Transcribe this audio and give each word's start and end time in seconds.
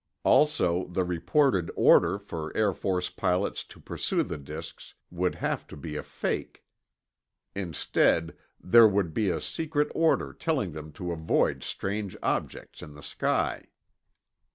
Also, 0.23 0.87
the 0.87 1.03
reported 1.03 1.69
order 1.75 2.17
for 2.17 2.51
Air 2.57 2.73
Force 2.73 3.11
pilots 3.11 3.63
to 3.65 3.79
pursue 3.79 4.23
the 4.23 4.39
disks 4.39 4.95
would 5.11 5.35
have 5.35 5.67
to 5.67 5.77
be 5.77 5.95
a 5.95 6.01
fake. 6.01 6.65
Instead, 7.53 8.35
there 8.59 8.87
would 8.87 9.13
be 9.13 9.29
a 9.29 9.39
secret 9.39 9.91
order 9.93 10.33
telling 10.33 10.71
them 10.71 10.91
to 10.91 11.11
avoid 11.11 11.61
strange 11.61 12.17
objects 12.23 12.81
in 12.81 12.95
the 12.95 13.03
sky. 13.03 13.67